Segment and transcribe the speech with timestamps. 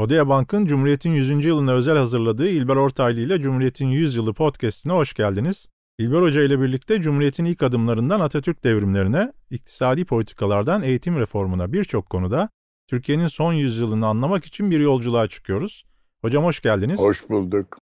[0.00, 1.46] Odea Bank'ın Cumhuriyet'in 100.
[1.46, 5.68] yılına özel hazırladığı İlber Ortaylı ile Cumhuriyet'in 100 yılı podcastine hoş geldiniz.
[5.98, 12.48] İlber Hoca ile birlikte Cumhuriyet'in ilk adımlarından Atatürk devrimlerine, iktisadi politikalardan eğitim reformuna birçok konuda
[12.86, 15.84] Türkiye'nin son yüzyılını anlamak için bir yolculuğa çıkıyoruz.
[16.20, 17.00] Hocam hoş geldiniz.
[17.00, 17.78] Hoş bulduk.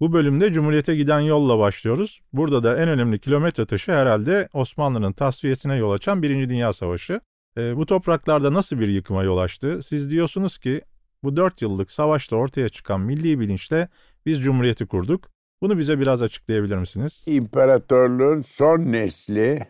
[0.00, 2.20] Bu bölümde Cumhuriyet'e giden yolla başlıyoruz.
[2.32, 7.20] Burada da en önemli kilometre taşı herhalde Osmanlı'nın tasfiyesine yol açan Birinci Dünya Savaşı.
[7.56, 9.82] E, bu topraklarda nasıl bir yıkıma yol açtı?
[9.82, 10.80] Siz diyorsunuz ki
[11.22, 13.88] bu dört yıllık savaşla ortaya çıkan milli bilinçle
[14.26, 15.30] biz Cumhuriyeti kurduk.
[15.62, 17.22] Bunu bize biraz açıklayabilir misiniz?
[17.26, 19.66] İmparatorluğun son nesli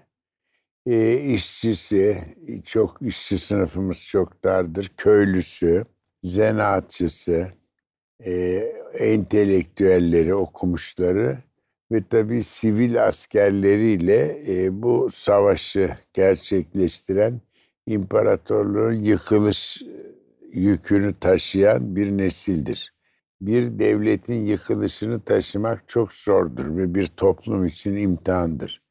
[0.87, 2.25] e, işçisi,
[2.65, 5.85] çok işçi sınıfımız çok dardır, köylüsü,
[6.23, 7.49] zanaatçısı,
[8.21, 8.33] e,
[8.98, 11.39] entelektüelleri, okumuşları
[11.93, 17.41] ve tabii sivil askerleriyle e, bu savaşı gerçekleştiren
[17.87, 19.83] imparatorluğun yıkılış
[20.52, 22.95] yükünü taşıyan bir nesildir.
[23.41, 28.83] Bir devletin yıkılışını taşımak çok zordur ve bir toplum için imtihandır.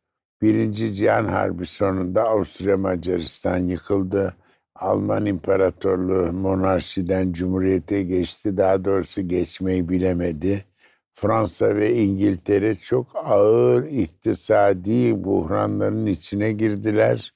[0.42, 4.36] Birinci Cihan Harbi sonunda Avusturya Macaristan yıkıldı.
[4.76, 8.58] Alman İmparatorluğu monarşiden cumhuriyete geçti.
[8.58, 10.66] Daha doğrusu geçmeyi bilemedi.
[11.14, 17.34] Fransa ve İngiltere çok ağır iktisadi buhranların içine girdiler.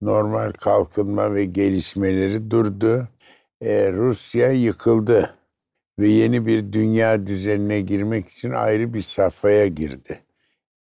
[0.00, 3.08] Normal kalkınma ve gelişmeleri durdu
[3.60, 5.36] e, Rusya yıkıldı
[5.98, 10.20] ve yeni bir dünya düzenine girmek için ayrı bir safhaya girdi.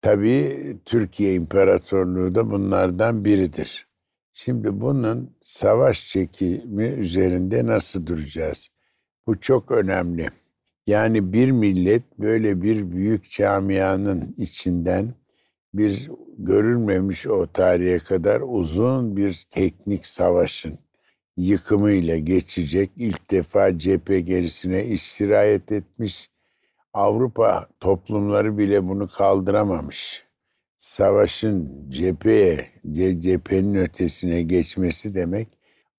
[0.02, 3.88] Tabii Türkiye İmparatorluğu da bunlardan biridir.
[4.34, 8.70] Şimdi bunun savaş çekimi üzerinde nasıl duracağız?
[9.28, 10.28] Bu çok önemli.
[10.88, 15.14] Yani bir millet böyle bir büyük camianın içinden
[15.74, 20.80] bir görülmemiş o tarihe kadar uzun bir teknik savaşın
[21.40, 22.92] yıkımıyla geçecek.
[22.98, 26.30] İlk defa cephe gerisine istirahat etmiş.
[26.94, 30.24] Avrupa toplumları bile bunu kaldıramamış.
[30.78, 32.68] Savaşın cepheye,
[33.20, 35.48] cephenin ötesine geçmesi demek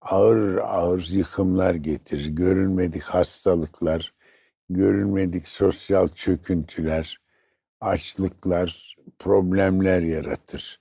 [0.01, 2.27] ağır ağır yıkımlar getirir.
[2.27, 4.15] Görülmedik hastalıklar,
[4.71, 7.21] görülmedik sosyal çöküntüler,
[7.81, 10.80] açlıklar, problemler yaratır.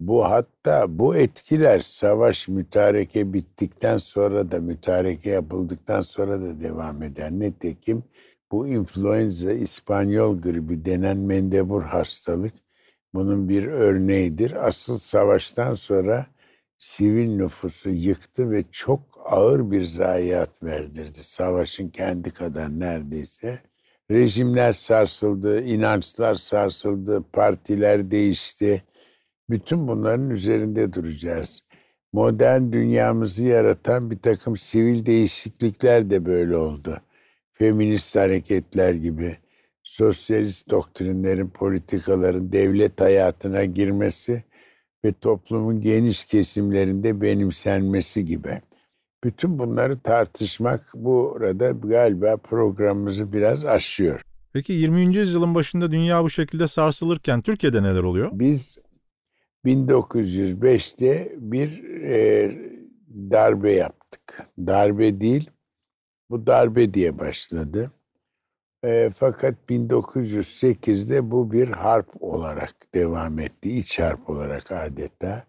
[0.00, 7.30] Bu hatta bu etkiler savaş mütareke bittikten sonra da mütareke yapıldıktan sonra da devam eder.
[7.32, 8.04] Netekim
[8.52, 12.54] bu influenza İspanyol gribi denen mendebur hastalık
[13.14, 14.66] bunun bir örneğidir.
[14.66, 16.26] Asıl savaştan sonra
[16.78, 21.22] sivil nüfusu yıktı ve çok ağır bir zayiat verdirdi.
[21.22, 23.58] Savaşın kendi kadar neredeyse.
[24.10, 28.82] Rejimler sarsıldı, inançlar sarsıldı, partiler değişti
[29.50, 31.60] bütün bunların üzerinde duracağız.
[32.12, 36.96] Modern dünyamızı yaratan bir takım sivil değişiklikler de böyle oldu.
[37.52, 39.36] Feminist hareketler gibi,
[39.82, 44.44] sosyalist doktrinlerin, politikaların devlet hayatına girmesi
[45.04, 48.60] ve toplumun geniş kesimlerinde benimsenmesi gibi.
[49.24, 54.22] Bütün bunları tartışmak burada galiba programımızı biraz aşıyor.
[54.52, 55.16] Peki 20.
[55.16, 58.30] yüzyılın başında dünya bu şekilde sarsılırken Türkiye'de neler oluyor?
[58.32, 58.76] Biz
[59.66, 62.50] 1905'te bir e,
[63.30, 64.46] darbe yaptık.
[64.58, 65.50] Darbe değil,
[66.30, 67.90] bu darbe diye başladı.
[68.84, 73.78] E, fakat 1908'de bu bir harp olarak devam etti.
[73.78, 75.44] İç harp olarak adeta.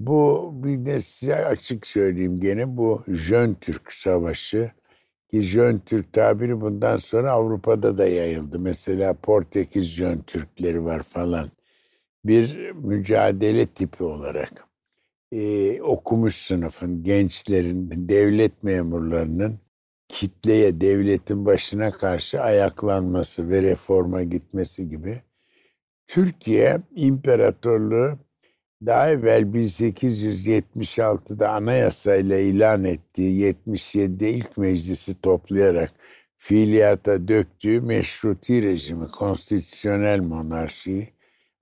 [0.00, 4.70] Bu bir de size açık söyleyeyim gene bu Jön Türk Savaşı
[5.30, 8.58] ki Jön Türk tabiri bundan sonra Avrupa'da da yayıldı.
[8.58, 11.48] Mesela Portekiz Jön Türkleri var falan
[12.24, 14.68] bir mücadele tipi olarak
[15.32, 19.58] e, okumuş sınıfın, gençlerin, devlet memurlarının
[20.08, 25.22] kitleye, devletin başına karşı ayaklanması ve reforma gitmesi gibi
[26.06, 28.18] Türkiye İmparatorluğu
[28.86, 35.90] daha evvel 1876'da anayasayla ilan ettiği 77'de ilk meclisi toplayarak
[36.36, 41.08] fiiliyata döktüğü meşruti rejimi, konstitüsyonel monarşiyi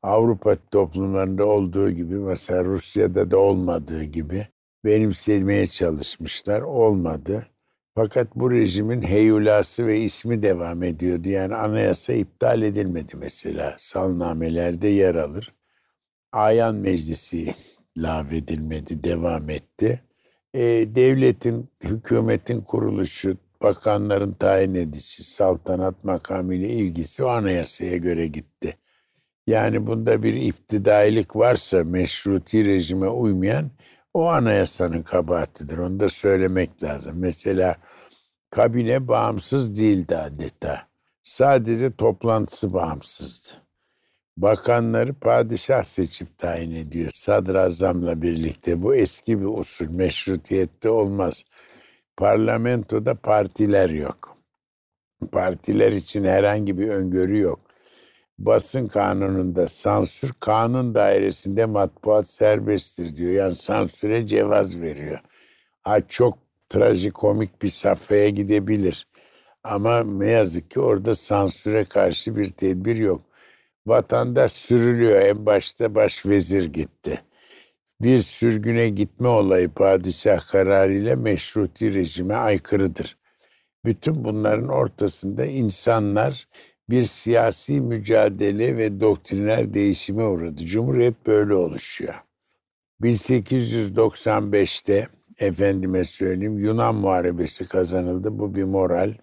[0.03, 4.47] Avrupa toplumlarında olduğu gibi mesela Rusya'da da olmadığı gibi
[4.85, 6.61] benimsemeye çalışmışlar.
[6.61, 7.47] Olmadı.
[7.95, 11.29] Fakat bu rejimin heyulası ve ismi devam ediyordu.
[11.29, 13.77] Yani anayasa iptal edilmedi mesela.
[13.79, 15.55] Salnamelerde yer alır.
[16.33, 17.55] Ayan Meclisi
[17.97, 20.03] lağvedilmedi, devam etti.
[20.55, 20.61] E,
[20.95, 28.80] devletin, hükümetin kuruluşu, bakanların tayin edişi, saltanat makamıyla ilgisi o anayasaya göre gitti.
[29.51, 33.71] Yani bunda bir iptidailik varsa meşruti rejime uymayan
[34.15, 35.79] o anayasanın kabahatidir.
[35.79, 37.15] Onu da söylemek lazım.
[37.19, 37.77] Mesela
[38.51, 40.83] kabine bağımsız değildi adeta.
[41.23, 43.49] Sadece toplantısı bağımsızdı.
[44.37, 48.83] Bakanları padişah seçip tayin ediyor sadrazamla birlikte.
[48.83, 49.91] Bu eski bir usul.
[49.91, 51.45] Meşrutiyette olmaz.
[52.17, 54.37] Parlamentoda partiler yok.
[55.33, 57.70] Partiler için herhangi bir öngörü yok.
[58.41, 63.33] Basın kanununda sansür kanun dairesinde matbuat serbesttir diyor.
[63.33, 65.19] Yani sansüre cevaz veriyor.
[65.83, 66.39] Ha çok
[66.69, 69.07] trajikomik bir safhaya gidebilir.
[69.65, 73.23] Ama ne yazık ki orada sansüre karşı bir tedbir yok.
[73.87, 75.21] Vatandaş sürülüyor.
[75.21, 77.21] En başta başvezir gitti.
[78.01, 83.17] Bir sürgüne gitme olayı padişah kararıyla meşruti rejime aykırıdır.
[83.85, 86.49] Bütün bunların ortasında insanlar
[86.91, 90.67] bir siyasi mücadele ve doktriner değişime uğradı.
[90.67, 92.15] Cumhuriyet böyle oluşuyor.
[93.03, 95.09] 1895'te
[95.39, 98.39] efendime söyleyeyim Yunan Muharebesi kazanıldı.
[98.39, 99.15] Bu bir moral.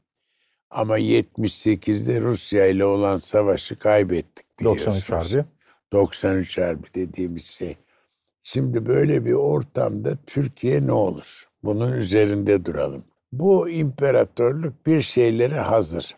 [0.70, 5.46] Ama 78'de Rusya ile olan savaşı kaybettik 93 Harbi.
[5.92, 7.78] 93 Harbi dediğimiz şey.
[8.44, 11.50] Şimdi böyle bir ortamda Türkiye ne olur?
[11.64, 13.04] Bunun üzerinde duralım.
[13.32, 16.16] Bu imparatorluk bir şeylere hazır.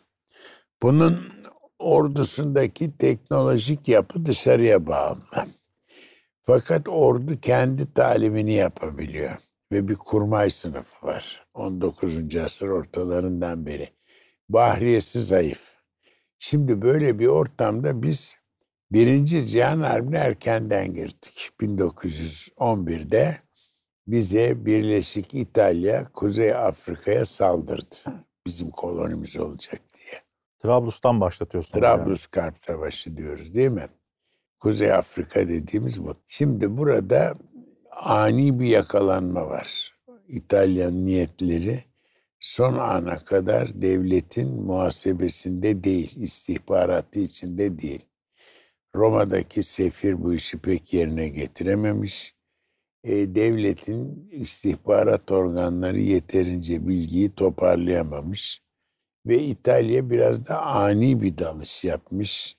[0.81, 1.38] Bunun
[1.79, 5.45] ordusundaki teknolojik yapı dışarıya bağımlı.
[6.41, 9.31] Fakat ordu kendi talimini yapabiliyor
[9.71, 11.47] ve bir kurmay sınıfı var.
[11.53, 12.35] 19.
[12.35, 13.89] asır ortalarından beri.
[14.49, 15.75] Bahriyesi zayıf.
[16.39, 18.35] Şimdi böyle bir ortamda biz
[18.91, 21.49] Birinci Cihan Harbi'ne erkenden girdik.
[21.61, 23.37] 1911'de
[24.07, 27.95] bize Birleşik İtalya Kuzey Afrika'ya saldırdı.
[28.47, 30.28] Bizim kolonimiz olacak diye.
[30.59, 31.79] Trablus'tan başlatıyorsunuz.
[31.79, 32.53] Trablus yani.
[32.59, 33.88] Savaşı diyoruz değil mi?
[34.59, 36.15] Kuzey Afrika dediğimiz bu.
[36.27, 37.35] Şimdi burada
[37.91, 40.00] ani bir yakalanma var.
[40.27, 41.79] İtalyan niyetleri
[42.39, 48.05] son ana kadar devletin muhasebesinde değil, istihbaratı içinde değil.
[48.95, 52.35] Roma'daki sefir bu işi pek yerine getirememiş.
[53.03, 58.69] E, devletin istihbarat organları yeterince bilgiyi toparlayamamış
[59.25, 62.57] ve İtalya biraz da ani bir dalış yapmış.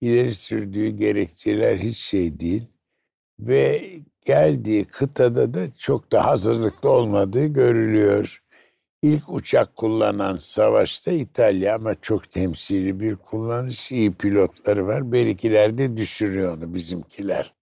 [0.00, 2.66] İleri sürdüğü gerekçeler hiç şey değil
[3.38, 3.92] ve
[4.24, 8.42] geldiği kıtada da çok da hazırlıklı olmadığı görülüyor.
[9.02, 13.92] İlk uçak kullanan savaşta İtalya ama çok temsili bir kullanış.
[13.92, 15.12] iyi pilotları var.
[15.12, 17.54] Belkiler de düşürüyor onu bizimkiler.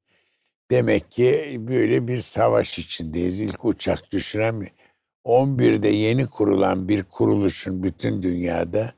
[0.70, 3.40] Demek ki böyle bir savaş içindeyiz.
[3.40, 4.68] İlk uçak düşüren
[5.24, 8.92] 11'de yeni kurulan bir kuruluşun bütün dünyada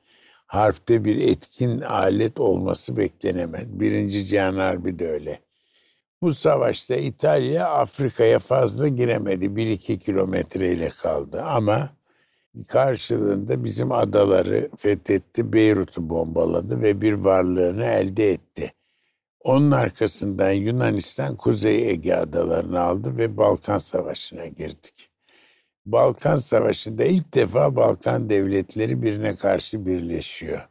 [0.47, 3.81] harpte bir etkin alet olması beklenemez.
[3.81, 5.41] Birinci Cihan Harbi de öyle.
[6.23, 9.45] Bu savaşta İtalya Afrika'ya fazla giremedi.
[9.45, 11.91] 1-2 kilometreyle kaldı ama
[12.69, 18.73] karşılığında bizim adaları fethetti, Beyrut'u bombaladı ve bir varlığını elde etti.
[19.41, 25.16] Onun arkasından Yunanistan Kuzey Ege adalarını aldı ve Balkan Savaşı'na girdik.
[25.87, 30.69] Balkan Savaşı'nda ilk defa Balkan devletleri birine karşı birleşiyor.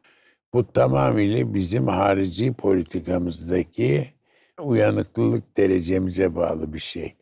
[0.54, 4.14] Bu tamamıyla bizim harici politikamızdaki
[4.62, 7.16] uyanıklılık derecemize bağlı bir şey.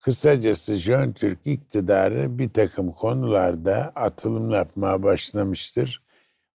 [0.00, 6.02] Kısacası Jön Türk iktidarı bir takım konularda atılım yapmaya başlamıştır.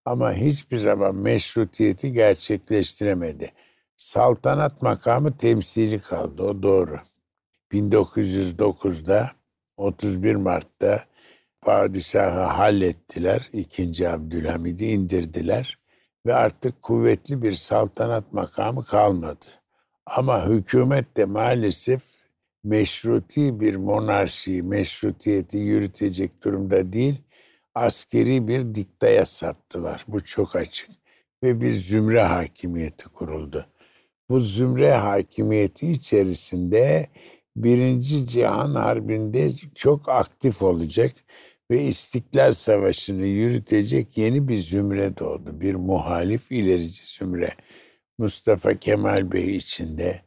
[0.04, 3.52] Ama hiçbir zaman meşrutiyeti gerçekleştiremedi.
[3.96, 6.96] Saltanat makamı temsili kaldı, o doğru.
[7.72, 9.30] 1909'da
[9.82, 11.04] 31 Mart'ta
[11.60, 13.48] padişahı hallettiler.
[13.52, 14.08] 2.
[14.08, 15.78] Abdülhamid'i indirdiler
[16.26, 19.46] ve artık kuvvetli bir saltanat makamı kalmadı.
[20.06, 22.02] Ama hükümet de maalesef
[22.64, 27.20] meşruti bir monarşi, meşrutiyeti yürütecek durumda değil,
[27.74, 30.04] askeri bir diktaya saptılar.
[30.08, 30.90] Bu çok açık.
[31.42, 33.66] Ve bir zümre hakimiyeti kuruldu.
[34.28, 37.08] Bu zümre hakimiyeti içerisinde
[37.56, 41.12] Birinci Cihan Harbi'nde çok aktif olacak
[41.70, 45.60] ve İstiklal Savaşı'nı yürütecek yeni bir zümre doğdu.
[45.60, 47.50] Bir muhalif ilerici zümre.
[48.18, 50.22] Mustafa Kemal Bey içinde,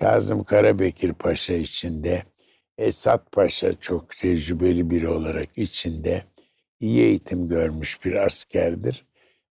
[0.00, 2.22] Kazım Karabekir Paşa içinde,
[2.78, 6.24] Esat Paşa çok tecrübeli biri olarak içinde,
[6.80, 9.06] iyi eğitim görmüş bir askerdir.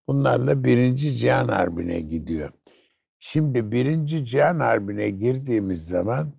[0.07, 2.49] Bunlarla Birinci Cihan Harbi'ne gidiyor.
[3.19, 6.33] Şimdi Birinci Cihan Harbi'ne girdiğimiz zaman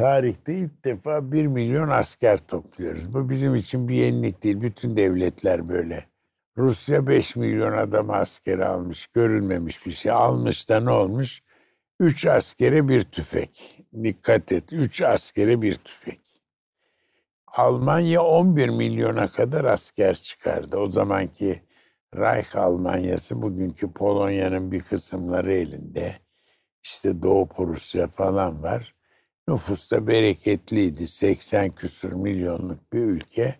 [0.00, 3.14] tarihte ilk defa bir milyon asker topluyoruz.
[3.14, 4.60] Bu bizim için bir yenilik değil.
[4.60, 6.04] Bütün devletler böyle.
[6.56, 9.06] Rusya 5 milyon adam asker almış.
[9.06, 10.12] Görülmemiş bir şey.
[10.12, 11.42] Almış da ne olmuş?
[12.00, 13.84] Üç askere bir tüfek.
[14.02, 14.72] Dikkat et.
[14.72, 16.20] Üç askere bir tüfek.
[17.46, 20.76] Almanya 11 milyona kadar asker çıkardı.
[20.76, 21.62] O zamanki
[22.16, 26.12] Reich Almanyası bugünkü Polonya'nın bir kısımları elinde.
[26.82, 28.99] İşte Doğu Prusya falan var.
[29.50, 31.06] Nüfus da bereketliydi.
[31.06, 33.54] 80 küsur milyonluk bir ülke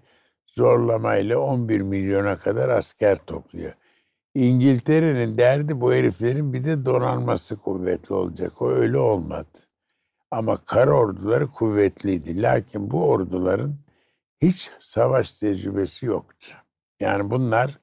[0.47, 3.73] zorlamayla 11 milyona kadar asker topluyor.
[4.35, 8.63] İngiltere'nin derdi bu heriflerin bir de donanması kuvvetli olacak.
[8.63, 9.59] O öyle olmadı.
[10.31, 12.43] Ama kara orduları kuvvetliydi.
[12.43, 13.77] Lakin bu orduların
[14.43, 16.51] hiç savaş tecrübesi yoktu.
[17.01, 17.79] Yani bunlar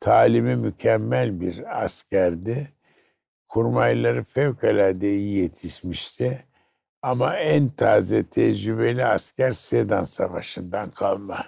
[0.00, 2.68] talimi mükemmel bir askerdi.
[3.48, 6.44] Kurmayları fevkalade iyi yetişmişti.
[7.04, 11.46] Ama en taze tecrübeli asker Sedan Savaşı'ndan kalma.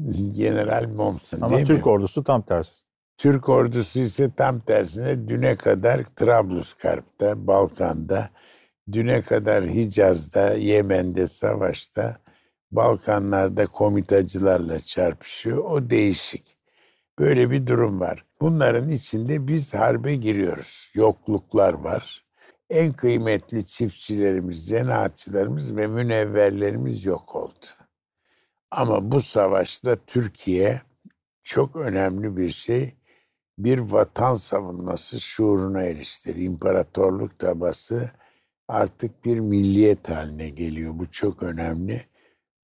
[0.32, 1.92] General Mommsen Ama değil Türk mi?
[1.92, 2.74] ordusu tam tersi.
[3.16, 8.30] Türk ordusu ise tam tersine düne kadar Trablusgarp'ta, Balkan'da,
[8.92, 12.16] düne kadar Hicaz'da, Yemen'de savaşta,
[12.70, 15.64] Balkanlarda komitacılarla çarpışıyor.
[15.64, 16.56] O değişik.
[17.18, 18.24] Böyle bir durum var.
[18.40, 20.90] Bunların içinde biz harbe giriyoruz.
[20.94, 22.25] Yokluklar var.
[22.70, 27.66] En kıymetli çiftçilerimiz, zanaatçılarımız ve münevverlerimiz yok oldu.
[28.70, 30.80] Ama bu savaşta Türkiye
[31.42, 32.94] çok önemli bir şey
[33.58, 36.36] bir vatan savunması şuuruna eriştir.
[36.36, 38.10] İmparatorluk tabası
[38.68, 40.92] artık bir milliyet haline geliyor.
[40.94, 42.02] Bu çok önemli.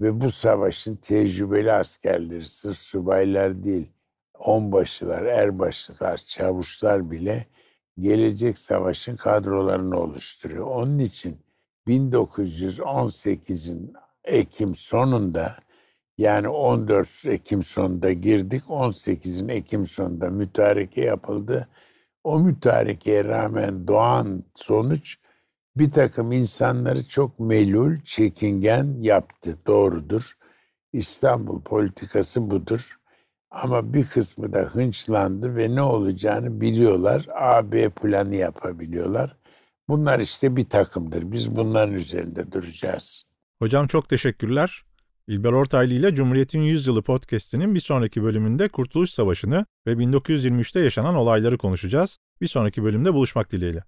[0.01, 3.93] Ve bu savaşın tecrübeli askerleri, sırf subaylar değil,
[4.39, 7.47] onbaşılar, erbaşılar, çavuşlar bile
[8.01, 10.67] gelecek savaşın kadrolarını oluşturuyor.
[10.67, 11.37] Onun için
[11.87, 13.93] 1918'in
[14.25, 15.57] Ekim sonunda
[16.19, 21.69] yani 14 Ekim sonunda girdik, 18'in Ekim sonunda mütareke yapıldı.
[22.25, 25.19] O mütarekeye rağmen doğan sonuç
[25.77, 29.59] bir takım insanları çok melul, çekingen yaptı.
[29.67, 30.33] Doğrudur.
[30.93, 32.99] İstanbul politikası budur.
[33.53, 37.27] Ama bir kısmı da hınçlandı ve ne olacağını biliyorlar.
[37.35, 39.37] AB planı yapabiliyorlar.
[39.89, 41.33] Bunlar işte bir takımdır.
[41.33, 43.25] Biz bunların üzerinde duracağız.
[43.59, 44.83] Hocam çok teşekkürler.
[45.27, 51.15] İlber Ortaylı ile Cumhuriyet'in 100 Yılı podcast'inin bir sonraki bölümünde Kurtuluş Savaşı'nı ve 1923'te yaşanan
[51.15, 52.19] olayları konuşacağız.
[52.41, 53.85] Bir sonraki bölümde buluşmak dileğiyle.